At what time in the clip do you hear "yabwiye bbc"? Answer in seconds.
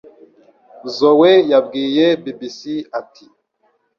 1.51-2.59